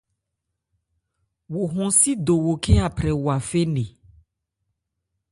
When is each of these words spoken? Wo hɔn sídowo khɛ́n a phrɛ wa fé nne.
Wo 1.51 1.61
hɔn 1.73 1.91
sídowo 1.99 2.51
khɛ́n 2.63 2.79
a 2.85 2.87
phrɛ 2.95 3.11
wa 3.25 3.35
fé 3.47 3.61
nne. 3.67 3.83